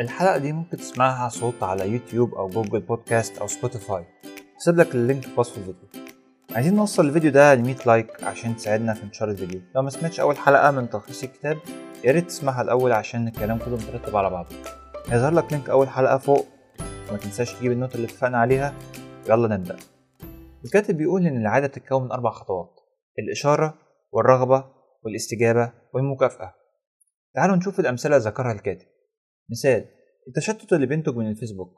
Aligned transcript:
الحلقة 0.00 0.38
دي 0.38 0.52
ممكن 0.52 0.76
تسمعها 0.76 1.28
صوت 1.28 1.62
على 1.62 1.90
يوتيوب 1.90 2.34
أو 2.34 2.48
جوجل 2.48 2.80
بودكاست 2.80 3.38
أو 3.38 3.46
سبوتيفاي. 3.46 4.04
هسيب 4.56 4.76
لك 4.76 4.94
ال 4.94 5.00
link 5.00 5.24
في 5.24 5.40
وصف 5.40 5.58
الفيديو. 5.58 5.88
عايزين 6.54 6.74
نوصل 6.74 7.06
الفيديو 7.06 7.30
ده 7.30 7.54
ل 7.54 7.62
100 7.62 7.76
like 7.86 8.24
عشان 8.24 8.56
تساعدنا 8.56 8.94
في 8.94 9.02
انتشار 9.02 9.30
الفيديو. 9.30 9.60
لو 9.74 9.82
ما 9.82 9.90
سمعتش 9.90 10.20
أول 10.20 10.36
حلقة 10.36 10.70
من 10.70 10.90
تلخيص 10.90 11.22
الكتاب 11.22 11.58
يا 12.04 12.12
ريت 12.12 12.26
تسمعها 12.26 12.62
الأول 12.62 12.92
عشان 12.92 13.28
الكلام 13.28 13.58
كله 13.58 13.76
مترتب 13.76 14.16
على 14.16 14.30
بعضه. 14.30 14.56
هيظهر 15.08 15.32
لك 15.32 15.52
link 15.52 15.70
أول 15.70 15.88
حلقة 15.88 16.18
فوق. 16.18 16.46
وما 17.08 17.18
تنساش 17.18 17.54
تجيب 17.54 17.72
ال 17.72 17.76
note 17.76 17.94
اللي 17.94 18.06
اتفقنا 18.06 18.38
عليها. 18.38 18.74
يلا 19.28 19.56
نبدأ. 19.56 19.76
الكاتب 20.64 20.96
بيقول 20.96 21.26
إن 21.26 21.36
العادة 21.36 21.66
بتتكون 21.66 22.04
من 22.04 22.12
أربع 22.12 22.30
خطوات 22.30 22.80
الإشارة 23.18 23.74
والرغبة 24.12 24.64
والاستجابة 25.04 25.72
والمكافأة. 25.94 26.54
تعالوا 27.34 27.56
نشوف 27.56 27.80
الأمثلة 27.80 28.16
ذكرها 28.16 28.52
الكاتب. 28.52 28.86
مثال 29.50 29.84
التشتت 30.28 30.72
اللي 30.72 30.86
بينتج 30.86 31.16
من 31.16 31.30
الفيسبوك 31.30 31.72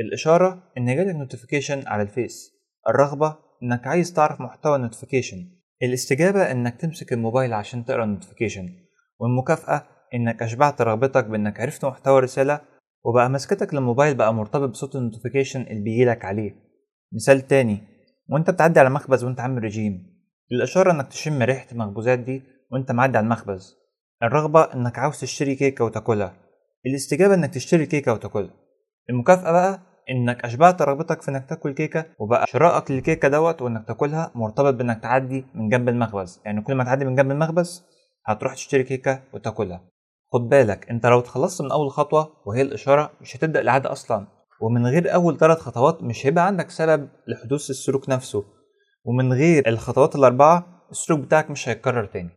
الإشارة 0.00 0.72
إن 0.78 0.96
جالك 0.96 1.14
notification 1.16 1.82
على 1.86 2.02
الفيس 2.02 2.50
الرغبة 2.88 3.36
إنك 3.62 3.86
عايز 3.86 4.12
تعرف 4.12 4.40
محتوى 4.40 4.76
ال 4.76 4.81
notification 4.81 5.36
الاستجابة 5.82 6.50
إنك 6.50 6.80
تمسك 6.80 7.12
الموبايل 7.12 7.52
عشان 7.52 7.84
تقرأ 7.84 8.04
ال 8.04 8.09
notification 8.09 8.68
والمكافأة 9.18 9.86
إنك 10.14 10.42
أشبعت 10.42 10.82
رغبتك 10.82 11.24
بإنك 11.24 11.60
عرفت 11.60 11.84
محتوى 11.84 12.18
الرسالة 12.18 12.60
وبقى 13.04 13.30
مسكتك 13.30 13.74
للموبايل 13.74 14.14
بقى 14.14 14.34
مرتبط 14.34 14.68
بصوت 14.68 14.96
ال 14.96 15.01
notification 15.01 15.60
اللي 15.62 15.82
بيجيلك 15.82 16.24
عليه. 16.24 16.54
مثال 17.14 17.46
تاني 17.46 17.78
وأنت 18.28 18.50
بتعدي 18.50 18.80
على 18.80 18.90
مخبز 18.90 19.24
وأنت 19.24 19.40
عامل 19.40 19.64
رجيم 19.64 20.06
الإشارة 20.52 20.92
إنك 20.92 21.08
تشم 21.08 21.42
ريحة 21.42 21.66
المخبوزات 21.72 22.18
دي 22.18 22.42
وأنت 22.72 22.92
معدي 22.92 23.18
على 23.18 23.24
المخبز 23.24 23.76
الرغبة 24.22 24.60
إنك 24.74 24.98
عاوز 24.98 25.20
تشتري 25.20 25.54
كيكة 25.54 25.84
وتاكلها 25.84 26.36
الاستجابة 26.86 27.34
إنك 27.34 27.54
تشتري 27.54 27.86
كيكة 27.86 28.12
وتاكلها. 28.12 28.50
المكافأة 29.10 29.52
بقى 29.52 29.80
إنك 30.10 30.44
أشبعت 30.44 30.82
رغبتك 30.82 31.22
في 31.22 31.30
إنك 31.30 31.48
تاكل 31.48 31.72
كيكة 31.74 32.04
وبقى 32.18 32.46
شرائك 32.46 32.90
للكيكة 32.90 33.28
دوت 33.28 33.62
وإنك 33.62 33.86
تاكلها 33.88 34.30
مرتبط 34.34 34.74
بإنك 34.74 35.02
تعدي 35.02 35.44
من 35.54 35.68
جنب 35.68 35.88
المخبز. 35.88 36.40
يعني 36.44 36.62
كل 36.62 36.74
ما 36.74 36.84
تعدي 36.84 37.04
من 37.04 37.14
جنب 37.14 37.30
المخبز 37.30 37.84
هتروح 38.26 38.54
تشتري 38.54 38.82
كيكة 38.82 39.22
وتاكلها. 39.34 39.84
خد 40.32 40.48
بالك 40.48 40.90
أنت 40.90 41.06
لو 41.06 41.18
اتخلصت 41.18 41.62
من 41.62 41.70
أول 41.72 41.90
خطوة 41.90 42.32
وهي 42.46 42.62
الإشارة 42.62 43.10
مش 43.20 43.36
هتبدأ 43.36 43.60
العادة 43.60 43.92
أصلا. 43.92 44.26
ومن 44.60 44.86
غير 44.86 45.14
أول 45.14 45.38
ثلاث 45.38 45.58
خطوات 45.58 46.02
مش 46.02 46.26
هيبقى 46.26 46.46
عندك 46.46 46.70
سبب 46.70 47.08
لحدوث 47.26 47.70
السلوك 47.70 48.08
نفسه. 48.08 48.44
ومن 49.04 49.32
غير 49.32 49.68
الخطوات 49.68 50.16
الأربعة 50.16 50.84
السلوك 50.90 51.20
بتاعك 51.20 51.50
مش 51.50 51.68
هيتكرر 51.68 52.04
تاني. 52.04 52.30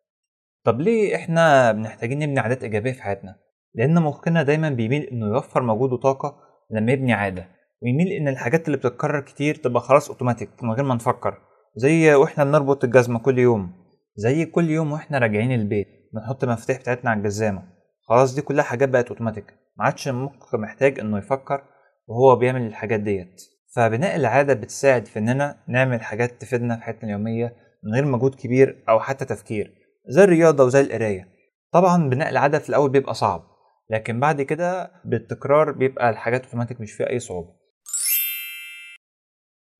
طب 0.66 0.82
ليه 0.82 1.16
إحنا 1.16 1.74
محتاجين 1.74 2.20
نبني 2.20 2.40
عادات 2.40 2.64
إيجابية 2.64 2.92
في 2.92 3.02
حياتنا؟ 3.04 3.36
لأن 3.78 4.02
مخنا 4.02 4.44
دايما 4.44 4.70
بيميل 4.70 5.04
إنه 5.04 5.26
يوفر 5.28 5.62
مجهود 5.64 5.94
وطاقة 5.94 6.36
لما 6.72 6.92
يبني 6.92 7.14
عادة 7.14 7.48
ويميل 7.84 8.08
إن 8.08 8.28
الحاجات 8.28 8.66
اللي 8.66 8.78
بتتكرر 8.78 9.20
كتير 9.22 9.56
تبقى 9.56 9.82
خلاص 9.82 10.10
اوتوماتيك 10.10 10.50
من 10.64 10.72
غير 10.72 10.84
ما 10.86 10.96
نفكر 10.96 11.38
زي 11.76 12.14
وإحنا 12.14 12.44
بنربط 12.44 12.84
الجزمة 12.84 13.20
كل 13.20 13.40
يوم 13.40 13.72
زي 14.16 14.46
كل 14.46 14.70
يوم 14.70 14.92
وإحنا 14.92 15.18
راجعين 15.18 15.52
البيت 15.52 15.88
بنحط 16.14 16.44
المفاتيح 16.44 16.78
بتاعتنا 16.80 17.10
على 17.10 17.18
الجزامة 17.18 17.64
خلاص 18.10 18.36
دي 18.36 18.42
كلها 18.42 18.64
حاجات 18.64 18.90
بقت 18.90 19.10
اوتوماتيك 19.10 19.54
ما 19.78 19.86
عادش 19.86 20.08
المخ 20.08 20.56
محتاج 20.56 21.00
إنه 21.00 21.18
يفكر 21.18 21.62
وهو 22.08 22.36
بيعمل 22.36 22.62
الحاجات 22.62 23.00
ديت. 23.00 23.42
فبناء 23.76 24.16
العادة 24.16 24.54
بتساعد 24.54 25.06
في 25.06 25.20
إننا 25.20 25.56
نعمل 25.68 26.02
حاجات 26.02 26.42
تفيدنا 26.42 26.76
في 26.76 26.84
حياتنا 26.84 27.04
اليومية 27.04 27.56
من 27.84 27.94
غير 27.94 28.06
مجهود 28.06 28.36
كبير 28.36 28.84
أو 28.90 29.00
حتى 29.00 29.26
تفكير 29.26 29.72
زي 30.08 30.24
الرياضة 30.24 30.64
وزي 30.64 30.82
القراية. 30.82 31.28
طبعا 31.72 32.10
بناء 32.10 32.30
العادة 32.30 32.60
في 32.60 32.70
الأول 32.70 32.90
بيبقى 32.90 33.14
صعب 33.14 33.44
لكن 33.90 34.20
بعد 34.20 34.42
كده 34.42 34.92
بالتكرار 35.06 35.72
بيبقى 35.72 36.10
الحاجات 36.10 36.44
اوتوماتيك 36.44 36.82
مش 36.82 36.92
فيها 36.92 37.10
أي 37.10 37.20
صعوبة. 37.20 37.54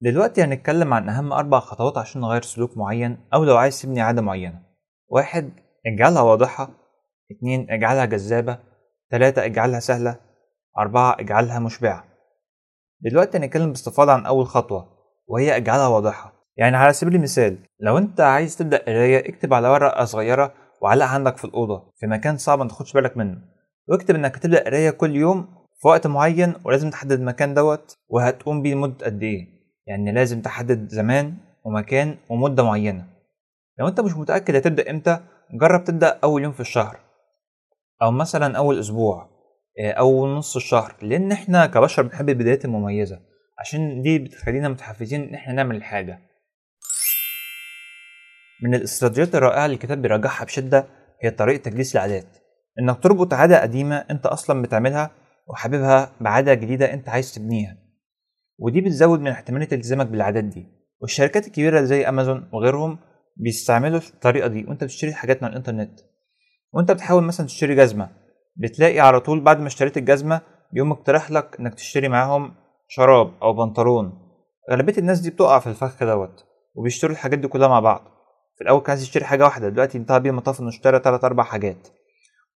دلوقتي 0.02 0.44
هنتكلم 0.44 0.94
عن 0.94 1.10
أهم 1.10 1.34
أربع 1.34 1.60
خطوات 1.60 1.98
عشان 1.98 2.22
نغير 2.22 2.42
سلوك 2.42 2.78
معين 2.78 3.28
أو 3.34 3.44
لو 3.44 3.58
عايز 3.58 3.82
تبني 3.82 4.02
عادة 4.02 4.22
معينة. 4.22 4.64
واحد 5.08 5.52
اجعلها 5.86 6.22
واضحة. 6.22 6.70
اتنين 7.32 7.72
اجعلها 7.72 8.06
جذابة. 8.06 8.60
تلاتة 9.12 9.46
اجعلها 9.46 9.80
سهلة. 9.80 10.20
أربعة 10.78 11.16
اجعلها 11.20 11.60
مشبعة. 11.60 12.04
دلوقتي 13.02 13.38
هنتكلم 13.38 13.70
باستفاضة 13.70 14.12
عن 14.12 14.26
أول 14.26 14.46
خطوة 14.48 14.98
وهي 15.28 15.56
اجعلها 15.56 15.88
واضحة. 15.88 16.34
يعني 16.58 16.78
على 16.78 16.94
سبيل 16.94 17.16
المثال 17.16 17.58
لو 17.80 17.98
أنت 17.98 18.22
عايز 18.22 18.58
تبدأ 18.58 18.78
قراية 18.78 19.30
اكتب 19.30 19.54
على 19.54 19.68
ورقة 19.68 20.06
صغيرة 20.06 20.54
وعلقها 20.82 21.10
عندك 21.10 21.38
في 21.38 21.46
الأوضة 21.46 21.94
في 22.00 22.08
مكان 22.08 22.38
صعب 22.38 22.60
ما 22.60 22.68
تاخدش 22.68 22.94
بالك 22.94 23.18
منه. 23.18 23.57
واكتب 23.88 24.16
إنك 24.16 24.36
هتبدأ 24.36 24.64
قراية 24.64 24.90
كل 24.90 25.16
يوم 25.16 25.66
في 25.82 25.88
وقت 25.88 26.08
معين 26.08 26.54
ولازم 26.66 26.90
تحدد 26.90 27.12
المكان 27.12 27.54
دوت 27.54 27.98
وهتقوم 28.10 28.62
بيه 28.62 28.74
لمدة 28.74 29.06
قد 29.06 29.24
إيه. 29.24 29.48
يعني 29.88 30.12
لازم 30.12 30.42
تحدد 30.42 30.88
زمان 30.90 31.38
ومكان 31.66 32.18
ومدة 32.30 32.64
معينة. 32.64 33.06
لو 33.80 33.88
أنت 33.88 34.00
مش 34.00 34.14
متأكد 34.14 34.56
هتبدأ 34.56 34.90
إمتى 34.90 35.20
جرب 35.54 35.84
تبدأ 35.84 36.20
أول 36.24 36.44
يوم 36.44 36.52
في 36.52 36.60
الشهر. 36.60 37.00
أو 38.02 38.12
مثلا 38.12 38.58
أول 38.58 38.80
أسبوع 38.80 39.30
أو 39.80 40.28
نص 40.28 40.56
الشهر 40.56 40.96
لأن 41.02 41.32
إحنا 41.32 41.66
كبشر 41.66 42.02
بنحب 42.02 42.30
البدايات 42.30 42.66
المميزة. 42.66 43.20
عشان 43.60 44.02
دي 44.02 44.20
بتخلينا 44.20 44.70
متحفزين 44.70 45.24
إن 45.24 45.36
إحنا 45.36 45.54
نعمل 45.54 45.76
الحاجة. 45.76 46.20
من 48.64 48.76
الاستراتيجيات 48.76 49.36
الرائعة 49.36 49.66
اللي 49.66 49.74
الكتاب 49.74 50.02
بيرجحها 50.02 50.46
بشدة 50.46 50.86
هي 51.24 51.32
طريقة 51.32 51.62
تجليس 51.62 51.96
العادات. 51.96 52.47
إنك 52.80 53.04
تربط 53.04 53.34
عادة 53.34 53.62
قديمة 53.62 53.96
أنت 53.96 54.26
أصلا 54.26 54.62
بتعملها 54.62 55.12
وحاببها 55.48 56.12
بعادة 56.22 56.54
جديدة 56.54 56.94
أنت 56.94 57.10
عايز 57.10 57.34
تبنيها. 57.34 57.78
ودي 58.60 58.82
بتزود 58.82 59.20
من 59.20 59.28
احتمالية 59.28 59.68
التزامك 59.72 60.08
بالعادات 60.08 60.44
دي. 60.44 60.68
والشركات 61.02 61.48
الكبيرة 61.48 61.82
زي 61.82 62.10
أمازون 62.10 62.50
وغيرهم 62.54 63.00
بيستعملوا 63.38 64.00
الطريقة 64.00 64.48
دي 64.48 64.66
وأنت 64.68 64.84
بتشتري 64.84 65.14
حاجات 65.14 65.44
من 65.44 65.50
الإنترنت. 65.50 66.00
وأنت 66.74 66.92
بتحاول 66.92 67.24
مثلا 67.24 67.46
تشتري 67.46 67.76
جزمة 67.76 68.10
بتلاقي 68.58 69.00
على 69.00 69.20
طول 69.20 69.40
بعد 69.40 69.60
ما 69.60 69.68
اشتريت 69.68 69.98
الجزمة 69.98 70.42
بيقوم 70.74 70.92
اقترح 70.92 71.32
لك 71.32 71.60
إنك 71.60 71.74
تشتري 71.74 72.08
معاهم 72.08 72.54
شراب 72.88 73.32
أو 73.42 73.54
بنطلون. 73.54 74.14
غالبية 74.72 74.98
الناس 74.98 75.20
دي 75.20 75.30
بتقع 75.30 75.60
في 75.60 75.68
الفخ 75.68 76.04
دوت 76.04 76.46
وبيشتروا 76.76 77.12
الحاجات 77.12 77.40
دي 77.40 77.48
كلها 77.48 77.68
مع 77.68 77.80
بعض. 77.80 78.02
في 78.56 78.62
الأول 78.62 78.82
كان 78.82 78.90
عايز 78.90 79.04
يشتري 79.04 79.26
حاجة 79.26 79.44
واحدة 79.44 79.70
دلوقتي 79.70 79.98
انتهى 79.98 80.20
بيه 80.20 80.30
المطاف 80.30 80.60
إنه 80.60 80.70
اشترى 80.70 81.00
تلات 81.00 81.24
أربع 81.24 81.44
حاجات. 81.44 81.88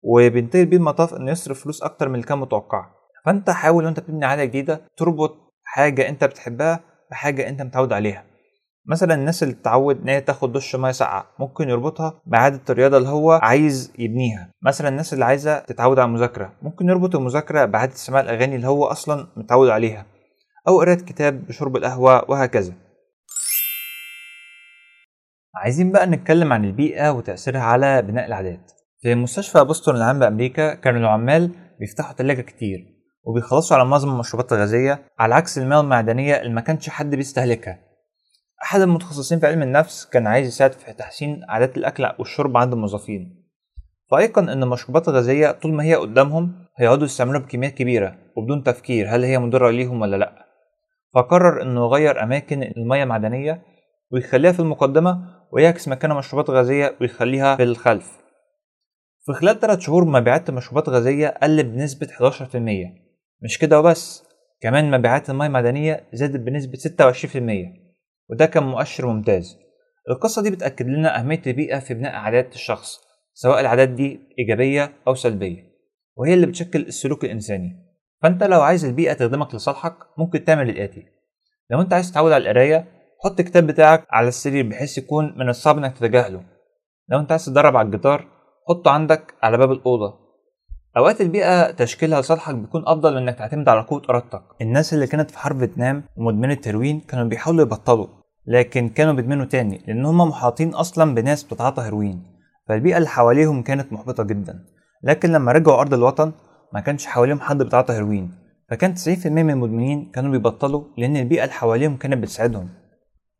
وبينتهي 0.03 0.65
بيه 0.65 0.77
المطاف 0.77 1.15
إنه 1.15 1.31
يصرف 1.31 1.63
فلوس 1.63 1.83
أكتر 1.83 2.09
من 2.09 2.15
اللي 2.15 2.27
كان 2.27 2.39
متوقع 2.39 2.87
فأنت 3.27 3.51
حاول 3.51 3.85
وأنت 3.85 4.01
بتبني 4.01 4.27
عادة 4.27 4.45
جديدة 4.45 4.81
تربط 4.97 5.53
حاجة 5.65 6.09
أنت 6.09 6.25
بتحبها 6.25 6.81
بحاجة 7.11 7.49
أنت 7.49 7.63
متعود 7.63 7.93
عليها. 7.93 8.25
مثلا 8.87 9.15
الناس 9.15 9.43
اللي 9.43 9.55
تتعود 9.55 10.01
إن 10.03 10.09
هي 10.09 10.21
تاخد 10.21 10.53
دش 10.53 10.77
مية 10.77 10.93
ساقعة 10.93 11.27
ممكن 11.39 11.69
يربطها 11.69 12.21
بعادة 12.27 12.61
الرياضة 12.71 12.97
اللي 12.97 13.09
هو 13.09 13.33
عايز 13.33 13.93
يبنيها. 13.99 14.51
مثلا 14.63 14.89
الناس 14.89 15.13
اللي 15.13 15.25
عايزة 15.25 15.59
تتعود 15.59 15.99
على 15.99 16.09
المذاكرة 16.09 16.53
ممكن 16.63 16.89
يربط 16.89 17.17
المذاكرة 17.17 17.65
بعادة 17.65 17.95
سماع 17.95 18.21
الأغاني 18.21 18.57
اللي 18.57 18.67
هو 18.67 18.85
أصلا 18.85 19.27
متعود 19.37 19.69
عليها. 19.69 20.07
أو 20.69 20.81
قراءة 20.81 20.95
كتاب 20.95 21.47
بشرب 21.47 21.77
القهوة 21.77 22.31
وهكذا. 22.31 22.75
عايزين 25.55 25.93
بقى 25.93 26.07
نتكلم 26.07 26.53
عن 26.53 26.65
البيئة 26.65 27.11
وتأثيرها 27.11 27.61
على 27.61 28.03
بناء 28.03 28.27
العادات. 28.27 28.73
في 29.03 29.15
مستشفى 29.15 29.65
بوسطن 29.65 29.97
العام 29.97 30.19
بأمريكا 30.19 30.75
كانوا 30.75 31.01
العمال 31.01 31.53
بيفتحوا 31.81 32.13
تلاجة 32.13 32.41
كتير 32.41 32.87
وبيخلصوا 33.25 33.77
على 33.77 33.89
معظم 33.89 34.11
المشروبات 34.11 34.53
الغازية 34.53 35.03
على 35.19 35.35
عكس 35.35 35.59
المياه 35.59 35.81
المعدنية 35.81 36.41
اللي 36.41 36.53
ما 36.55 36.61
كانش 36.61 36.89
حد 36.89 37.15
بيستهلكها. 37.15 37.79
أحد 38.63 38.81
المتخصصين 38.81 39.39
في 39.39 39.47
علم 39.47 39.63
النفس 39.63 40.07
كان 40.07 40.27
عايز 40.27 40.49
يساعد 40.49 40.73
في 40.73 40.93
تحسين 40.93 41.41
عادات 41.49 41.77
الأكل 41.77 42.11
والشرب 42.19 42.57
عند 42.57 42.73
الموظفين. 42.73 43.47
فأيقن 44.11 44.49
إن 44.49 44.63
المشروبات 44.63 45.09
الغازية 45.09 45.51
طول 45.51 45.73
ما 45.73 45.85
هي 45.85 45.95
قدامهم 45.95 46.67
هيقعدوا 46.77 47.05
يستعملوها 47.05 47.43
بكميات 47.43 47.75
كبيرة 47.75 48.17
وبدون 48.37 48.63
تفكير 48.63 49.09
هل 49.09 49.25
هي 49.25 49.39
مضرة 49.39 49.71
ليهم 49.71 50.01
ولا 50.01 50.17
لأ. 50.17 50.47
فقرر 51.15 51.63
إنه 51.63 51.81
يغير 51.81 52.23
أماكن 52.23 52.63
المياه 52.63 53.03
المعدنية 53.03 53.63
ويخليها 54.13 54.53
في 54.53 54.61
المقدمة 54.61 55.19
ويعكس 55.53 55.89
مكان 55.89 56.17
مشروبات 56.17 56.51
غازية 56.51 56.97
ويخليها 57.01 57.57
في 57.57 57.63
الخلف. 57.63 58.20
في 59.27 59.33
خلال 59.33 59.61
3 59.61 59.81
شهور 59.81 60.05
مبيعات 60.05 60.49
المشروبات 60.49 60.89
الغازية 60.89 61.29
قل 61.29 61.63
بنسبة 61.63 62.07
11% 62.07 62.57
مش 63.43 63.59
كده 63.59 63.79
وبس 63.81 64.23
كمان 64.61 64.91
مبيعات 64.91 65.31
المياه 65.31 65.47
المعدنية 65.49 66.09
زادت 66.13 66.41
بنسبة 66.41 66.79
26% 66.79 67.81
وده 68.31 68.47
كان 68.47 68.63
مؤشر 68.63 69.07
ممتاز. 69.07 69.57
القصة 70.11 70.43
دي 70.43 70.51
بتأكد 70.51 70.87
لنا 70.87 71.19
أهمية 71.19 71.43
البيئة 71.47 71.79
في 71.79 71.95
بناء 71.95 72.15
عادات 72.15 72.55
الشخص 72.55 72.99
سواء 73.35 73.61
العادات 73.61 73.89
دي 73.89 74.21
إيجابية 74.39 74.93
أو 75.07 75.15
سلبية 75.15 75.71
وهي 76.17 76.35
اللي 76.35 76.47
بتشكل 76.47 76.81
السلوك 76.81 77.25
الإنساني. 77.25 77.87
فأنت 78.23 78.43
لو 78.43 78.61
عايز 78.61 78.85
البيئة 78.85 79.13
تخدمك 79.13 79.55
لصالحك 79.55 79.97
ممكن 80.19 80.45
تعمل 80.45 80.71
الآتي. 80.71 81.07
لو 81.71 81.81
أنت 81.81 81.93
عايز 81.93 82.11
تتعود 82.11 82.33
على 82.33 82.43
القراية 82.43 82.87
حط 83.25 83.41
الكتاب 83.41 83.67
بتاعك 83.67 84.07
على 84.11 84.29
السرير 84.29 84.69
بحيث 84.69 84.99
يكون 84.99 85.39
من 85.39 85.49
الصعب 85.49 85.79
إنك 85.79 85.99
تتجاهله. 85.99 86.45
لو 87.09 87.21
أنت 87.21 87.31
عايز 87.31 87.45
تتدرب 87.45 87.77
على 87.77 87.87
الجيتار 87.87 88.40
حطه 88.71 88.91
عندك 88.91 89.35
على 89.43 89.59
باب 89.59 89.73
الأوضة. 89.73 90.15
أوقات 90.97 91.21
البيئة 91.21 91.71
تشكيلها 91.71 92.21
لصالحك 92.21 92.55
بيكون 92.55 92.83
أفضل 92.87 93.15
من 93.15 93.23
إنك 93.23 93.39
تعتمد 93.39 93.69
على 93.69 93.81
قوة 93.81 94.03
إرادتك. 94.11 94.43
الناس 94.63 94.95
اللي 94.95 95.07
كانت 95.07 95.31
في 95.31 95.39
حرب 95.39 95.59
فيتنام 95.59 96.03
ومدمنة 96.17 96.59
هيروين 96.67 97.01
كانوا 97.01 97.25
بيحاولوا 97.25 97.63
يبطلوا 97.63 98.07
لكن 98.47 98.89
كانوا 98.89 99.13
بيدمنوا 99.13 99.45
تاني 99.45 99.83
لأن 99.87 100.05
هم 100.05 100.29
محاطين 100.29 100.75
أصلا 100.75 101.15
بناس 101.15 101.45
بتتعاطى 101.45 101.83
هيروين. 101.83 102.23
فالبيئة 102.69 102.97
اللي 102.97 103.09
حواليهم 103.09 103.63
كانت 103.63 103.93
محبطة 103.93 104.23
جدا 104.23 104.65
لكن 105.03 105.33
لما 105.33 105.53
رجعوا 105.53 105.81
أرض 105.81 105.95
الوطن 105.95 106.33
ما 106.75 106.81
كانش 106.81 107.07
حواليهم 107.07 107.41
حد 107.41 107.63
بيتعاطى 107.63 107.93
هيروين. 107.93 108.33
فكان 108.71 108.95
90% 108.95 109.27
من 109.27 109.51
المدمنين 109.51 110.11
كانوا 110.15 110.31
بيبطلوا 110.31 110.85
لأن 110.99 111.17
البيئة 111.17 111.43
اللي 111.43 111.55
حواليهم 111.55 111.97
كانت 111.97 112.23
بتساعدهم. 112.23 112.69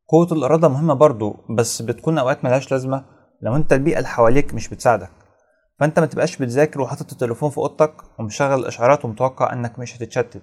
قوة 0.09 0.29
الإرادة 0.33 0.69
مهمة 0.69 0.95
برضو 0.95 1.37
بس 1.51 1.83
بتكون 1.83 2.19
أوقات 2.19 2.45
ملهاش 2.45 2.73
لازمة 2.73 3.21
لو 3.43 3.57
أنت 3.57 3.73
البيئة 3.73 3.99
اللي 3.99 4.09
حواليك 4.09 4.55
مش 4.55 4.69
بتساعدك. 4.69 5.20
فأنت 5.81 5.99
ما 5.99 6.07
تبقاش 6.07 6.37
بتذاكر 6.37 6.81
وحاطط 6.81 7.13
التليفون 7.13 7.51
في 7.51 7.59
أوضتك 7.59 7.93
ومشغل 8.19 8.59
الإشعارات 8.59 9.05
ومتوقع 9.05 9.53
إنك 9.53 9.79
مش 9.79 9.97
هتتشتت. 9.97 10.43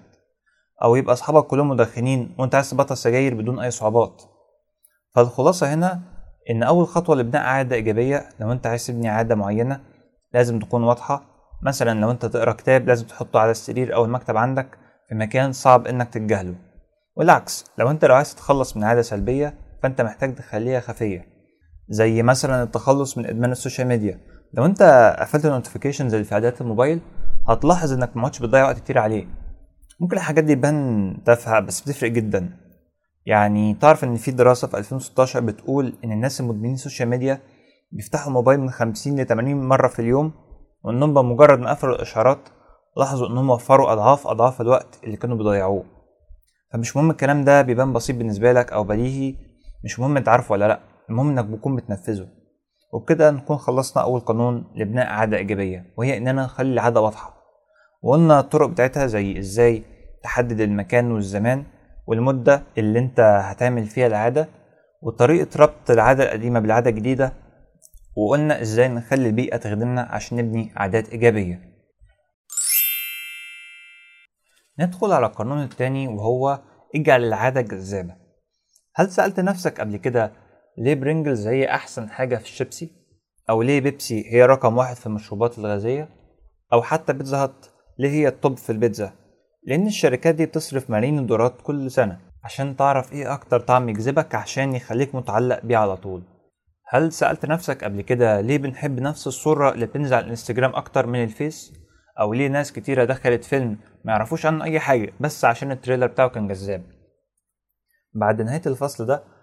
أو 0.82 0.96
يبقى 0.96 1.12
أصحابك 1.12 1.46
كلهم 1.46 1.68
مدخنين 1.68 2.34
وأنت 2.38 2.54
عايز 2.54 2.70
تبطل 2.70 2.96
سجاير 2.96 3.34
بدون 3.34 3.60
أي 3.60 3.70
صعوبات. 3.70 4.22
فالخلاصة 5.14 5.74
هنا 5.74 6.00
إن 6.50 6.62
أول 6.62 6.86
خطوة 6.86 7.16
لبناء 7.16 7.42
عادة 7.42 7.76
إيجابية 7.76 8.28
لو 8.40 8.52
أنت 8.52 8.66
عايز 8.66 8.86
تبني 8.86 9.08
عادة 9.08 9.34
معينة 9.34 9.80
لازم 10.34 10.58
تكون 10.58 10.82
واضحة. 10.82 11.22
مثلا 11.62 12.00
لو 12.00 12.10
أنت 12.10 12.26
تقرأ 12.26 12.52
كتاب 12.52 12.88
لازم 12.88 13.06
تحطه 13.06 13.40
على 13.40 13.50
السرير 13.50 13.94
أو 13.94 14.04
المكتب 14.04 14.36
عندك 14.36 14.78
في 15.08 15.14
مكان 15.14 15.52
صعب 15.52 15.86
إنك 15.86 16.08
تتجاهله. 16.08 16.54
والعكس 17.16 17.64
لو 17.78 17.90
أنت 17.90 18.04
لو 18.04 18.14
عايز 18.14 18.34
تتخلص 18.34 18.76
من 18.76 18.84
عادة 18.84 19.02
سلبية 19.02 19.54
فأنت 19.82 20.00
محتاج 20.00 20.34
تخليها 20.34 20.80
خفية. 20.80 21.26
زي 21.88 22.22
مثلا 22.22 22.62
التخلص 22.62 23.18
من 23.18 23.26
إدمان 23.26 23.52
ال 23.52 23.57
social 23.57 23.88
media. 23.88 24.20
لو 24.52 24.64
أنت 24.64 24.82
قفلت 25.20 25.46
ال 25.46 25.51
notifications 25.51 26.14
اللي 26.14 26.24
في 26.24 26.34
إعدادات 26.34 26.60
الموبايل 26.60 27.00
هتلاحظ 27.48 27.92
إنك 27.92 28.16
ما 28.16 28.24
عادش 28.24 28.38
بتضيع 28.38 28.64
وقت 28.64 28.78
كتير 28.78 28.98
عليه. 28.98 29.26
ممكن 30.00 30.16
الحاجات 30.16 30.44
دي 30.44 30.54
تبان 30.54 31.16
تافهة 31.26 31.60
بس 31.60 31.80
بتفرق 31.80 32.10
جدا. 32.10 32.50
يعني 33.26 33.74
تعرف 33.74 34.04
إن 34.04 34.16
في 34.16 34.30
دراسة 34.30 34.68
في 34.68 34.78
2016 34.78 35.40
بتقول 35.40 35.94
إن 36.04 36.12
الناس 36.12 36.40
المدمنين 36.40 36.74
ال 36.74 36.79
social 36.79 37.08
media 37.08 37.40
بيفتحوا 37.92 38.28
الموبايل 38.28 38.60
من 38.60 38.70
50 38.70 39.20
ل 39.20 39.26
80 39.26 39.68
مرة 39.68 39.88
في 39.88 39.98
اليوم 39.98 40.32
وانهم 40.84 41.14
بمجرد 41.14 41.58
ما 41.58 41.70
قفلوا 41.70 41.94
الاشعارات 41.94 42.48
لاحظوا 42.96 43.28
انهم 43.28 43.50
وفروا 43.50 43.92
اضعاف 43.92 44.26
أضعاف 44.26 44.60
الوقت 44.60 44.98
اللي 45.04 45.16
كانوا 45.16 45.36
بيضيعوه. 45.36 45.84
فمش 46.72 46.96
مهم 46.96 47.10
الكلام 47.10 47.44
ده 47.44 47.62
بيبان 47.62 47.92
بسيط 47.92 48.16
بالنسبة 48.16 48.52
لك 48.52 48.72
أو 48.72 48.84
بديهي 48.84 49.34
مش 49.84 50.00
مهم 50.00 50.16
انت 50.16 50.28
عارفه 50.28 50.52
ولا 50.52 50.68
لأ 50.68 50.80
المهم 51.10 51.28
إنك 51.28 51.44
بتكون 51.44 51.76
بتنفذه. 51.76 52.37
وبكده 52.92 53.30
نكون 53.30 53.56
خلصنا 53.56 54.02
أول 54.02 54.20
قانون 54.20 54.72
لبناء 54.76 55.06
عادة 55.06 55.36
إيجابية 55.36 55.84
وهي 55.96 56.16
إننا 56.16 56.44
نخلي 56.44 56.72
العادة 56.72 57.00
واضحة. 57.00 57.38
وقلنا 58.02 58.40
الطرق 58.40 58.68
بتاعتها 58.68 59.06
زي 59.06 59.38
إزاي 59.38 59.82
تحدد 60.22 60.60
المكان 60.60 61.12
والزمان 61.12 61.64
والمدة 62.06 62.62
اللي 62.78 62.98
أنت 62.98 63.20
هتعمل 63.20 63.86
فيها 63.86 64.06
العادة 64.06 64.48
وطريقة 65.02 65.48
ربط 65.56 65.90
العادة 65.90 66.24
القديمة 66.24 66.60
بالعادة 66.60 66.90
الجديدة 66.90 67.32
وقلنا 68.16 68.62
إزاي 68.62 68.88
نخلي 68.88 69.26
البيئة 69.28 69.56
تخدمنا 69.56 70.02
عشان 70.02 70.38
نبني 70.38 70.72
عادات 70.76 71.08
إيجابية. 71.08 71.68
ندخل 74.78 75.12
على 75.12 75.26
القانون 75.26 75.62
التاني 75.62 76.08
وهو 76.08 76.60
اجعل 76.94 77.24
العادة 77.24 77.60
جذابة. 77.60 78.14
هل 78.94 79.10
سألت 79.10 79.40
نفسك 79.40 79.80
قبل 79.80 79.96
كده 79.96 80.32
ليه 80.78 80.94
برينجلز 80.94 81.46
هي 81.46 81.70
أحسن 81.70 82.10
حاجة 82.10 82.36
في 82.36 82.44
الشيبسي؟ 82.44 82.90
أو 83.50 83.62
ليه 83.62 83.80
بيبسي 83.80 84.34
هي 84.34 84.46
رقم 84.46 84.76
واحد 84.76 84.96
في 84.96 85.06
المشروبات 85.06 85.58
الغازية؟ 85.58 86.08
أو 86.72 86.82
حتى 86.82 87.12
بيتزا 87.12 87.42
هات 87.42 87.66
ليه 87.98 88.10
هي 88.10 88.28
ال 88.28 88.35
top 88.35 88.56
في 88.56 88.72
البيتزا؟ 88.72 89.12
لأن 89.66 89.86
الشركات 89.86 90.34
دي 90.34 90.46
بتصرف 90.46 90.90
ملايين 90.90 91.18
الدولارات 91.18 91.62
كل 91.62 91.90
سنة 91.90 92.18
عشان 92.44 92.76
تعرف 92.76 93.12
إيه 93.12 93.34
أكتر 93.34 93.60
طعم 93.60 93.88
يجذبك 93.88 94.34
عشان 94.34 94.74
يخليك 94.74 95.14
متعلق 95.14 95.64
بيه 95.64 95.76
على 95.76 95.96
طول 95.96 96.22
هل 96.88 97.12
سألت 97.12 97.46
نفسك 97.46 97.84
قبل 97.84 98.00
كده 98.00 98.40
ليه 98.40 98.58
بنحب 98.58 99.00
نفس 99.00 99.26
الصورة 99.26 99.72
اللي 99.72 99.86
بتنزل 99.86 100.14
على 100.14 100.24
الإنستجرام 100.24 100.74
أكتر 100.74 101.06
من 101.06 101.22
الفيس؟ 101.24 101.72
أو 102.20 102.32
ليه 102.32 102.48
ناس 102.48 102.72
كتيرة 102.72 103.04
دخلت 103.04 103.44
فيلم 103.44 103.78
ما 104.04 104.12
يعرفوش 104.12 104.46
عنه 104.46 104.64
أي 104.64 104.80
حاجة 104.80 105.12
بس 105.20 105.44
عشان 105.44 105.72
ال 105.72 105.76
trailer 105.76 106.06
بتاعه 106.06 106.28
كان 106.28 106.48
جذاب 106.48 106.82
بعد 108.14 108.42
نهاية 108.42 108.62
الفصل 108.66 109.06
ده 109.06 109.37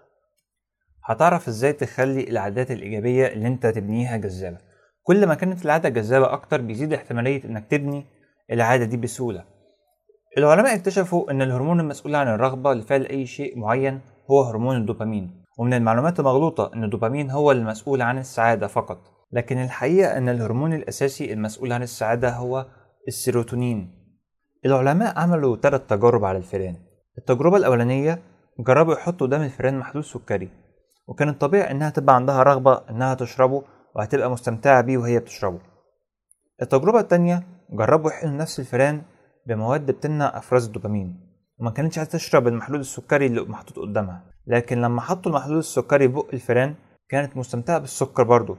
هتعرف 1.06 1.48
إزاي 1.48 1.72
تخلي 1.72 2.30
العادات 2.30 2.70
الإيجابية 2.70 3.26
اللي 3.26 3.48
انت 3.48 3.66
تبنيها 3.66 4.16
جذابة. 4.16 4.58
كل 5.02 5.26
ما 5.26 5.34
كانت 5.34 5.64
العادة 5.64 5.88
جذابة 5.88 6.32
أكتر 6.32 6.60
بيزيد 6.60 6.92
احتمالية 6.92 7.44
إنك 7.44 7.66
تبني 7.70 8.06
العادة 8.52 8.84
دي 8.84 8.96
بسهولة. 8.96 9.44
العلماء 10.38 10.74
اكتشفوا 10.74 11.30
إن 11.30 11.42
الهرمون 11.42 11.80
المسؤول 11.80 12.14
عن 12.14 12.28
الرغبة 12.28 12.74
لفعل 12.74 13.06
أي 13.06 13.26
شيء 13.26 13.58
معين 13.58 14.00
هو 14.30 14.42
هرمون 14.42 14.76
الدوبامين 14.76 15.44
ومن 15.58 15.74
المعلومات 15.74 16.20
المغلوطة 16.20 16.70
إن 16.74 16.84
الدوبامين 16.84 17.30
هو 17.30 17.52
المسؤول 17.52 18.02
عن 18.02 18.18
السعادة 18.18 18.66
فقط. 18.66 18.98
لكن 19.32 19.58
الحقيقة 19.58 20.18
إن 20.18 20.28
الهرمون 20.28 20.72
الأساسي 20.72 21.32
المسؤول 21.32 21.72
عن 21.72 21.82
السعادة 21.82 22.30
هو 22.30 22.66
السيروتونين. 23.08 23.90
العلماء 24.66 25.18
عملوا 25.18 25.56
ثلاث 25.56 25.80
تجارب 25.86 26.24
على 26.24 26.38
الفئران 26.38 26.76
التجربة 27.18 27.56
الأولانية 27.56 28.22
جربوا 28.58 28.94
يحطوا 28.94 29.26
قدام 29.26 29.42
الفئران 29.42 29.78
محلول 29.78 30.04
سكري. 30.04 30.65
وكان 31.06 31.28
الطبيعي 31.28 31.70
إنها 31.70 31.90
تبقى 31.90 32.14
عندها 32.14 32.42
رغبة 32.42 32.80
إنها 32.90 33.14
تشربه 33.14 33.62
وهتبقى 33.94 34.30
مستمتعة 34.30 34.80
بيه 34.80 34.98
وهي 34.98 35.18
بتشربه. 35.18 35.58
التجربة 36.62 37.00
التانية 37.00 37.42
جربوا 37.70 38.10
يحقنوا 38.10 38.36
نفس 38.36 38.60
الفئران 38.60 39.02
بمواد 39.46 39.86
بتمنع 39.86 40.38
أفراز 40.38 40.66
الدوبامين. 40.66 41.20
وما 41.60 41.70
كانتش 41.70 41.98
عايزة 41.98 42.12
تشرب 42.12 42.48
المحلول 42.48 42.80
السكري 42.80 43.26
اللي 43.26 43.40
محطوط 43.40 43.78
قدامها. 43.78 44.22
لكن 44.46 44.80
لما 44.80 45.00
حطوا 45.00 45.32
المحلول 45.32 45.58
السكري 45.58 46.06
بق 46.06 46.26
الفئران 46.32 46.74
كانت 47.08 47.36
مستمتعة 47.36 47.78
بالسكر 47.78 48.22
برضه. 48.22 48.56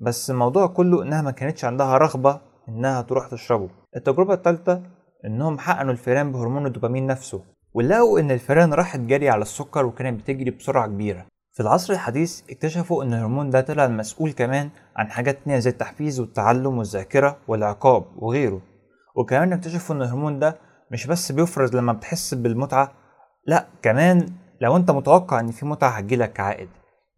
بس 0.00 0.30
الموضوع 0.30 0.66
كله 0.66 1.02
إنها 1.02 1.22
ما 1.22 1.30
كانتش 1.30 1.64
عندها 1.64 1.98
رغبة 1.98 2.40
إنها 2.68 3.02
تروح 3.02 3.28
تشربه. 3.28 3.68
التجربة 3.96 4.34
الثالثه 4.34 4.82
إنهم 5.24 5.58
حقنوا 5.58 5.92
الفئران 5.92 6.32
بهرمون 6.32 6.66
الدوبامين 6.66 7.06
نفسه 7.06 7.42
ولقوا 7.74 8.20
إن 8.20 8.30
الفئران 8.30 8.74
راحت 8.74 9.00
جري 9.00 9.28
على 9.28 9.42
السكر 9.42 9.86
وكانت 9.86 10.20
بتجري 10.20 10.50
بسرعة 10.50 10.86
كبيرة. 10.86 11.26
في 11.56 11.62
العصر 11.62 11.92
الحديث 11.92 12.42
اكتشفوا 12.50 13.04
إن 13.04 13.14
الهرمون 13.14 13.50
ده 13.50 13.60
طلع 13.60 13.84
المسؤول 13.84 14.32
كمان 14.32 14.70
عن 14.96 15.10
حاجات 15.10 15.38
تانية 15.44 15.58
زي 15.58 15.70
التحفيز 15.70 16.20
والتعلم 16.20 16.78
والذاكرة 16.78 17.36
والعقاب 17.48 18.04
وغيره. 18.16 18.60
وكمان 19.16 19.52
اكتشفوا 19.52 19.96
إن 19.96 20.02
الهرمون 20.02 20.38
ده 20.38 20.58
مش 20.92 21.06
بس 21.06 21.32
بيفرز 21.32 21.76
لما 21.76 21.92
بتحس 21.92 22.34
بالمتعة 22.34 22.92
لا 23.46 23.66
كمان 23.82 24.26
لو 24.60 24.76
أنت 24.76 24.90
متوقع 24.90 25.40
إن 25.40 25.50
في 25.50 25.66
متعة 25.66 25.88
هتجيلك 25.90 26.32
كعائد. 26.32 26.68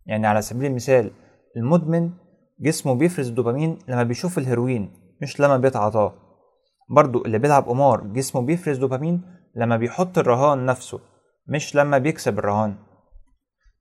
يعني 0.06 0.26
على 0.26 0.42
سبيل 0.42 0.70
المثال 0.70 1.10
المدمن 1.56 2.10
جسمه 2.60 2.94
بيفرز 2.94 3.28
الدوبامين 3.28 3.78
لما 3.88 4.02
بيشوف 4.02 4.38
الهيروين 4.38 4.90
مش 5.22 5.40
لما 5.40 5.56
بيتعاطاه. 5.56 6.14
برضو 6.90 7.24
اللي 7.24 7.38
بيلعب 7.38 7.68
قمار 7.68 8.00
جسمه 8.00 8.42
بيفرز 8.42 8.78
دوبامين 8.78 9.22
لما 9.56 9.76
بيحط 9.76 10.18
الرهان 10.18 10.66
نفسه 10.66 11.00
مش 11.48 11.76
لما 11.76 11.98
بيكسب 11.98 12.38
الرهان. 12.38 12.87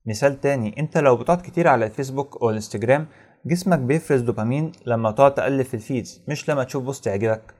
مثال 0.08 0.40
تاني 0.40 0.80
انت 0.80 0.98
لو 0.98 1.16
بتقعد 1.16 1.40
كتير 1.40 1.68
على 1.68 1.86
الفيسبوك 1.86 2.42
أو 2.42 2.50
الانستجرام 2.50 3.06
جسمك 3.46 3.78
بيفرز 3.78 4.20
دوبامين 4.20 4.72
لما 4.86 5.10
تقعد 5.10 5.34
تقلب 5.34 5.62
في 5.62 5.74
ال 5.74 5.82
feeds 5.82 6.24
مش 6.28 6.50
لما 6.50 6.64
تشوف 6.64 6.84
post 6.84 7.06
يعجبك. 7.06 7.54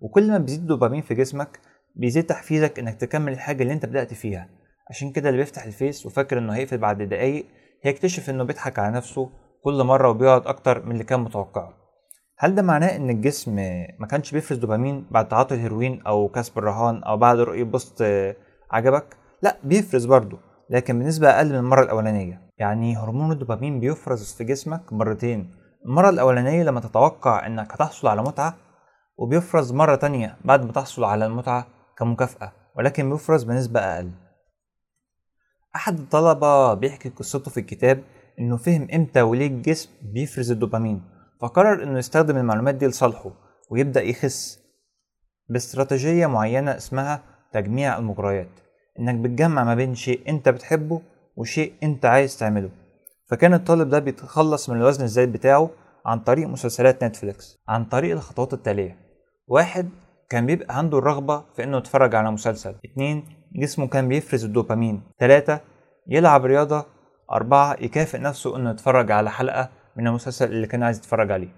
وكل 0.00 0.30
ما 0.30 0.38
بيزيد 0.38 0.60
الدوبامين 0.60 1.02
في 1.02 1.14
جسمك 1.14 1.60
بيزيد 1.96 2.26
تحفيزك 2.26 2.78
إنك 2.78 3.00
تكمل 3.00 3.32
الحاجة 3.32 3.62
اللي 3.62 3.72
انت 3.72 3.86
بدأت 3.86 4.14
فيها. 4.14 4.48
عشان 4.90 5.12
كده 5.12 5.28
اللي 5.28 5.40
بيفتح 5.40 5.64
الفيس 5.64 6.06
وفاكر 6.06 6.38
إنه 6.38 6.52
هيقفل 6.52 6.78
بعد 6.78 7.02
دقايق 7.02 7.46
هيكتشف 7.82 8.30
إنه 8.30 8.44
بيضحك 8.44 8.78
على 8.78 8.96
نفسه 8.96 9.30
كل 9.64 9.84
مرة 9.84 10.08
وبيقعد 10.08 10.46
أكتر 10.46 10.86
من 10.86 10.92
اللي 10.92 11.04
كان 11.04 11.20
متوقعه. 11.20 11.74
هل 12.38 12.54
ده 12.54 12.62
معناه 12.62 12.96
إن 12.96 13.10
الجسم 13.10 13.56
ما 13.98 14.06
كانش 14.10 14.32
بيفرز 14.32 14.58
دوبامين 14.58 15.06
بعد 15.10 15.28
تعاطي 15.28 15.54
الهيروين 15.54 16.02
أو 16.06 16.28
كسب 16.28 16.58
الرهان 16.58 17.02
أو 17.02 17.16
بعد 17.16 17.38
رؤية 17.38 17.64
post 17.64 18.04
عجبك؟ 18.70 19.16
لأ 19.42 19.56
بيفرز 19.64 20.04
برضه. 20.04 20.38
لكن 20.70 20.98
بنسبة 20.98 21.30
أقل 21.30 21.48
من 21.48 21.54
المرة 21.58 21.82
الأولانية. 21.82 22.50
يعني 22.58 22.96
هرمون 22.96 23.32
الدوبامين 23.32 23.80
بيفرز 23.80 24.32
في 24.32 24.44
جسمك 24.44 24.92
مرتين. 24.92 25.54
المرة 25.86 26.08
الأولانية 26.10 26.62
لما 26.62 26.80
تتوقع 26.80 27.46
إنك 27.46 27.72
هتحصل 27.72 28.08
على 28.08 28.22
متعة 28.22 28.56
وبيفرز 29.16 29.72
مرة 29.72 29.94
تانية 29.94 30.36
بعد 30.44 30.64
ما 30.64 30.72
تحصل 30.72 31.04
على 31.04 31.26
المتعة 31.26 31.66
كمكافأة 31.98 32.52
ولكن 32.76 33.10
بيفرز 33.10 33.42
بنسبة 33.42 33.80
أقل. 33.80 34.10
أحد 35.76 35.98
الطلبة 35.98 36.74
بيحكي 36.74 37.08
قصته 37.08 37.50
في 37.50 37.60
الكتاب 37.60 38.02
إنه 38.38 38.56
فهم 38.56 38.88
إمتى 38.94 39.22
وليه 39.22 39.46
الجسم 39.46 39.90
بيفرز 40.02 40.50
الدوبامين 40.50 41.02
فقرر 41.40 41.82
إنه 41.82 41.98
يستخدم 41.98 42.36
المعلومات 42.36 42.74
دي 42.74 42.86
لصالحه 42.86 43.30
ويبدأ 43.70 44.02
يخس 44.02 44.58
باستراتيجية 45.48 46.26
معينة 46.26 46.76
اسمها 46.76 47.22
تجميع 47.52 47.98
المغريات 47.98 48.60
إنك 49.00 49.14
بتجمع 49.14 49.64
ما 49.64 49.74
بين 49.74 49.94
شيء 49.94 50.20
أنت 50.28 50.48
بتحبه 50.48 51.00
وشيء 51.36 51.72
أنت 51.82 52.04
عايز 52.06 52.38
تعمله. 52.38 52.70
فكان 53.30 53.54
الطالب 53.54 53.88
ده 53.88 53.98
بيتخلص 53.98 54.70
من 54.70 54.76
الوزن 54.76 55.04
الزايد 55.04 55.32
بتاعه 55.32 55.70
عن 56.06 56.20
طريق 56.20 56.48
مسلسلات 56.48 57.04
نتفليكس 57.04 57.58
عن 57.68 57.84
طريق 57.84 58.12
الخطوات 58.12 58.52
التالية. 58.52 58.96
واحد 59.48 59.88
كان 60.28 60.46
بيبقى 60.46 60.78
عنده 60.78 60.98
الرغبة 60.98 61.44
في 61.56 61.64
إنه 61.64 61.76
يتفرج 61.76 62.14
على 62.14 62.30
مسلسل. 62.30 62.74
اتنين 62.84 63.24
جسمه 63.56 63.86
كان 63.86 64.08
بيفرز 64.08 64.44
الدوبامين. 64.44 65.02
تلاتة 65.18 65.60
يلعب 66.08 66.44
رياضة. 66.44 66.86
أربعة 67.32 67.76
يكافئ 67.80 68.18
نفسه 68.18 68.56
إنه 68.56 68.70
يتفرج 68.70 69.12
على 69.12 69.30
حلقة 69.30 69.68
من 69.96 70.06
المسلسل 70.06 70.52
اللي 70.52 70.66
كان 70.66 70.82
عايز 70.82 70.98
يتفرج 70.98 71.30
عليه. 71.30 71.48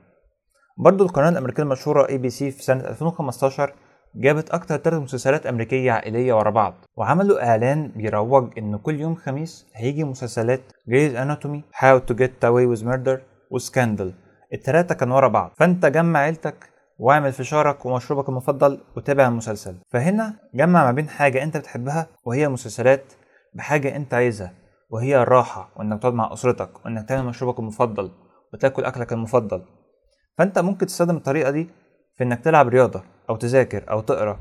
برضو 0.78 1.04
القناة 1.04 1.28
الأمريكية 1.28 1.62
المشهورة 1.62 2.28
ABC 2.28 2.50
في 2.50 2.62
سنة 2.62 2.80
2015 2.80 3.72
جابت 4.14 4.50
أكتر 4.50 4.76
ثلاث 4.76 5.02
مسلسلات 5.02 5.46
أمريكية 5.46 5.92
عائلية 5.92 6.34
ورا 6.34 6.50
بعض 6.50 6.74
وعملوا 6.96 7.48
إعلان 7.48 7.88
بيروج 7.96 8.58
إن 8.58 8.76
كل 8.76 9.00
يوم 9.00 9.14
خميس 9.14 9.66
هيجي 9.74 10.04
مسلسلات 10.04 10.60
Grey's 10.88 11.14
Anatomy 11.14 11.62
How 11.74 11.98
to 12.10 12.14
Get 12.14 12.44
Away 12.44 12.66
with 12.76 12.84
Murder 12.84 13.18
و 13.50 13.58
Scandal 13.58 14.12
التلاتة 14.52 14.94
كانوا 14.94 15.16
ورا 15.16 15.28
بعض. 15.28 15.52
فأنت 15.56 15.86
جمع 15.86 16.20
عيلتك 16.20 16.70
واعمل 16.98 17.32
فشارك 17.32 17.86
ومشروبك 17.86 18.28
المفضل 18.28 18.80
وتابع 18.96 19.28
المسلسل. 19.28 19.76
فهنا 19.90 20.34
جمع 20.54 20.84
ما 20.84 20.92
بين 20.92 21.08
حاجة 21.08 21.42
أنت 21.42 21.56
بتحبها 21.56 22.06
وهي 22.24 22.46
المسلسلات 22.46 23.12
بحاجة 23.54 23.96
أنت 23.96 24.14
عايزها 24.14 24.52
وهي 24.90 25.22
الراحة 25.22 25.70
وإنك 25.76 26.02
تقعد 26.02 26.14
مع 26.14 26.32
أسرتك 26.32 26.84
وإنك 26.84 27.08
تعمل 27.08 27.24
مشروبك 27.28 27.58
المفضل 27.58 28.10
وتاكل 28.52 28.84
أكلك 28.84 29.12
المفضل. 29.12 29.62
فأنت 30.38 30.58
ممكن 30.58 30.86
تستخدم 30.86 31.16
الطريقة 31.16 31.50
دي 31.50 31.68
في 32.16 32.24
إنك 32.24 32.44
تلعب 32.44 32.68
رياضة. 32.68 33.02
أو 33.30 33.36
تذاكر 33.36 33.90
أو 33.90 34.00
تقرأ 34.00 34.40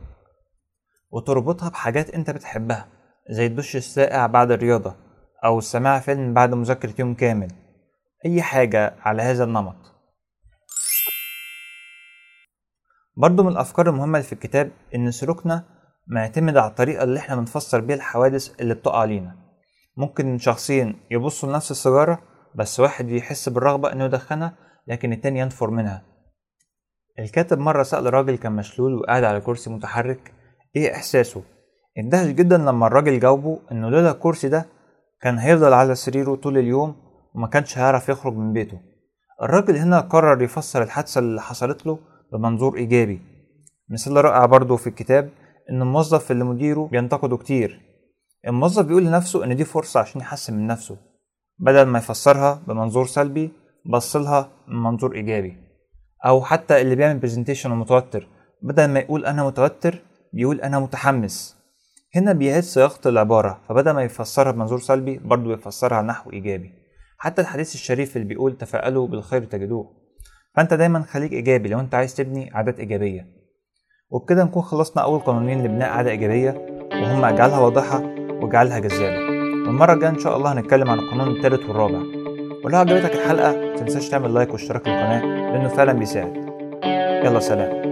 وتربطها 1.12 1.70
بحاجات 1.70 2.10
أنت 2.10 2.30
بتحبها 2.30 2.88
زي 3.30 3.46
الدش 3.46 3.76
الساقع 3.76 4.26
بعد 4.26 4.52
الرياضة 4.52 4.96
أو 5.46 5.60
سماع 5.60 6.00
فيلم 6.00 6.34
بعد 6.34 6.54
مذاكرة 6.54 6.94
يوم 7.00 7.14
كامل. 7.14 7.52
أي 8.26 8.42
حاجة 8.42 8.96
على 9.00 9.22
هذا 9.22 9.44
النمط. 9.44 9.76
برضو 13.18 13.44
من 13.44 13.52
الأفكار 13.52 13.90
المهمة 13.90 14.18
اللي 14.18 14.28
في 14.28 14.34
الكتاب 14.34 14.72
إن 14.96 15.12
سلوكنا 15.12 15.64
معتمد 16.08 16.58
على 16.58 16.70
الطريقة 16.70 17.04
اللي 17.04 17.20
إحنا 17.20 17.36
بنفسر 17.36 17.80
بيها 17.80 17.96
الحوادث 17.96 18.62
اللي 18.62 18.74
بتقع 18.74 19.00
علينا. 19.00 19.36
ممكن 19.98 20.38
شخصين 20.38 21.00
يبصوا 21.12 21.50
لنفس 21.50 21.72
السيجارة 21.72 22.22
بس 22.56 22.80
واحد 22.80 23.10
يحس 23.10 23.50
بالرغبة 23.50 23.92
إنه 23.92 24.06
يدخنها 24.06 24.54
لكن 24.88 25.14
التاني 25.14 25.40
ينفر 25.40 25.70
منها. 25.70 26.11
الكاتب 27.22 27.60
مرة 27.60 27.84
سأل 27.84 28.14
راجل 28.14 28.36
كان 28.38 28.52
مشلول 28.52 28.94
وقاعد 28.94 29.24
على 29.24 29.42
كرسي 29.42 29.70
متحرك 29.70 30.34
إيه 30.76 30.96
إحساسه؟ 30.96 31.44
اندهش 31.98 32.28
جدا 32.28 32.58
لما 32.58 32.88
الراجل 32.88 33.20
جاوبه 33.20 33.60
إنه 33.72 33.90
لولا 33.90 34.12
الكرسي 34.12 34.50
ده 34.50 34.66
كان 35.22 35.38
هيفضل 35.38 35.74
على 35.74 35.96
سريره 35.96 36.36
طول 36.36 36.58
اليوم 36.58 36.96
وما 37.36 37.48
كانش 37.48 37.78
هيعرف 37.78 38.10
يخرج 38.10 38.34
من 38.34 38.54
بيته. 38.54 38.80
الراجل 39.42 39.76
هنا 39.76 40.00
قرر 40.00 40.42
يفسر 40.42 40.84
الحادثة 40.84 41.20
اللي 41.20 41.42
حصلت 41.42 41.86
له 41.86 42.00
بمنظور 42.34 42.78
إيجابي. 42.78 43.22
مثال 43.90 44.26
رائع 44.26 44.46
برضه 44.46 44.76
في 44.76 44.88
الكتاب 44.88 45.30
إن 45.70 45.82
الموظف 45.82 46.32
اللي 46.32 46.44
مديره 46.44 46.88
بينتقده 46.92 47.38
كتير. 47.38 47.82
الموظف 48.48 48.86
بيقول 48.86 49.06
لنفسه 49.06 49.44
إن 49.44 49.56
دي 49.56 49.66
فرصة 49.66 50.00
عشان 50.00 50.22
يحسن 50.22 50.54
من 50.54 50.68
نفسه. 50.68 50.98
بدل 51.60 51.84
ما 51.84 52.00
يفسرها 52.00 52.62
بمنظور 52.68 53.06
سلبي 53.06 53.52
بصلها 53.86 54.50
من 54.68 54.84
منظور 54.84 55.16
إيجابي. 55.16 55.71
أو 56.26 56.42
حتى 56.42 56.82
اللي 56.82 56.96
بيعمل 56.96 57.20
برزنتيشن 57.20 57.72
ومتوتر. 57.72 58.28
بدل 58.62 58.88
ما 58.88 59.00
يقول 59.00 59.26
أنا 59.26 59.44
متوتر 59.44 60.02
بيقول 60.34 60.62
أنا 60.62 60.80
متحمس. 60.80 61.58
هنا 62.16 62.34
بيعيد 62.34 62.64
صياغة 62.64 63.00
العبارة 63.06 63.60
فبدل 63.70 63.92
ما 63.92 64.04
يفسرها 64.04 64.52
بمنظور 64.52 64.80
سلبي 64.80 65.18
برضه 65.18 65.48
بيفسرها 65.48 66.02
نحو 66.02 66.32
إيجابي. 66.32 66.72
حتى 67.18 67.42
الحديث 67.42 67.74
الشريف 67.74 68.18
اللي 68.18 68.28
بيقول 68.28 68.58
تفاءلوا 68.58 69.08
بالخير 69.08 69.44
تجدوه. 69.44 69.92
فأنت 70.56 70.74
دايما 70.74 71.02
خليك 71.02 71.34
إيجابي 71.34 71.70
لو 71.70 71.80
أنت 71.80 71.96
عايز 71.96 72.16
تبني 72.16 72.52
عادات 72.54 72.80
إيجابية. 72.80 73.28
وبكده 74.10 74.44
نكون 74.44 74.62
خلصنا 74.62 75.04
أول 75.04 75.20
قانونين 75.20 75.64
لبناء 75.64 75.90
عادة 75.90 76.12
إيجابية 76.12 76.52
وهما 76.92 77.30
أجعلها 77.30 77.60
واضحة 77.60 78.04
وأجعلها 78.42 78.80
جذابة. 78.80 79.18
والمرة 79.68 79.94
الجاية 79.94 80.10
إن 80.10 80.20
شاء 80.20 80.38
الله 80.38 80.54
هنتكلم 80.54 80.90
عن 80.90 81.00
القانون 81.00 81.38
الثالث 81.38 81.70
والرابع. 81.70 82.02
ولو 82.66 82.78
عجبتك 82.78 83.16
الحلقة 83.16 83.71
متنساش 83.82 84.10
تعمل 84.10 84.34
لايك 84.34 84.54
واشتراك 84.54 84.84
في 84.84 84.90
القناة 84.90 85.26
لأنه 85.52 85.68
فعلا 85.68 85.94
بيساعد. 85.94 86.52
يلا 87.26 87.40
سلام. 87.40 87.91